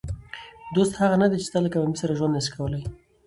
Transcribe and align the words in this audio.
دوست 0.75 0.93
هغه 1.01 1.15
نه 1.21 1.27
دئ، 1.31 1.37
چي 1.41 1.47
ستا 1.49 1.59
له 1.61 1.69
کامیابۍ 1.73 1.97
سره 2.01 2.17
ژوند 2.17 2.35
نسي 2.37 2.51
کولای. 2.55 2.83